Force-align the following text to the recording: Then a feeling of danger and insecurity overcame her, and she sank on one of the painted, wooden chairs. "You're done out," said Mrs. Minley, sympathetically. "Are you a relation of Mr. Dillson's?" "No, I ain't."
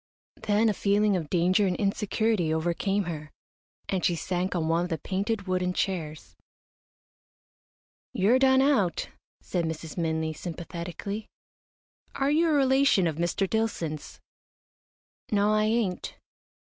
Then 0.41 0.67
a 0.67 0.73
feeling 0.73 1.15
of 1.15 1.29
danger 1.29 1.67
and 1.67 1.75
insecurity 1.75 2.51
overcame 2.51 3.03
her, 3.03 3.29
and 3.87 4.03
she 4.03 4.15
sank 4.15 4.55
on 4.55 4.67
one 4.67 4.81
of 4.83 4.89
the 4.89 4.97
painted, 4.97 5.45
wooden 5.45 5.73
chairs. 5.73 6.35
"You're 8.11 8.39
done 8.39 8.63
out," 8.63 9.09
said 9.41 9.63
Mrs. 9.65 9.97
Minley, 9.99 10.33
sympathetically. 10.35 11.27
"Are 12.15 12.31
you 12.31 12.49
a 12.49 12.53
relation 12.53 13.05
of 13.05 13.17
Mr. 13.17 13.47
Dillson's?" 13.47 14.19
"No, 15.31 15.53
I 15.53 15.65
ain't." 15.65 16.15